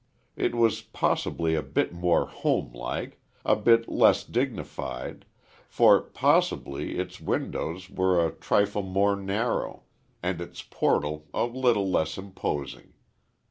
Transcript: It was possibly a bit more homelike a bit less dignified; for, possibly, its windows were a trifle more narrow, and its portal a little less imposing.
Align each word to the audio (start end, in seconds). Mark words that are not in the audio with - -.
It 0.35 0.55
was 0.55 0.81
possibly 0.81 1.53
a 1.53 1.61
bit 1.61 1.93
more 1.93 2.25
homelike 2.25 3.21
a 3.45 3.55
bit 3.55 3.87
less 3.87 4.23
dignified; 4.23 5.27
for, 5.67 6.01
possibly, 6.01 6.97
its 6.97 7.21
windows 7.21 7.87
were 7.87 8.25
a 8.25 8.31
trifle 8.31 8.81
more 8.81 9.15
narrow, 9.15 9.83
and 10.23 10.41
its 10.41 10.63
portal 10.63 11.27
a 11.35 11.43
little 11.45 11.87
less 11.87 12.17
imposing. 12.17 12.93